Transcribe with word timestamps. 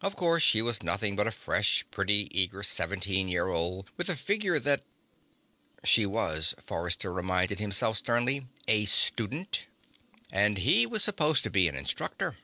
Of 0.00 0.16
course, 0.16 0.42
she 0.42 0.62
was 0.62 0.82
nothing 0.82 1.14
but 1.14 1.26
a 1.26 1.30
fresh, 1.30 1.84
pretty, 1.90 2.28
eager 2.30 2.62
seventeen 2.62 3.28
year 3.28 3.48
old, 3.48 3.90
with 3.98 4.08
a 4.08 4.16
figure 4.16 4.58
that... 4.58 4.82
She 5.84 6.06
was, 6.06 6.54
Forrester 6.58 7.12
reminded 7.12 7.58
himself 7.60 7.98
sternly, 7.98 8.46
a 8.66 8.86
student. 8.86 9.66
And 10.32 10.56
he 10.56 10.86
was 10.86 11.04
supposed 11.04 11.44
to 11.44 11.50
be 11.50 11.68
an 11.68 11.76
instructor. 11.76 12.38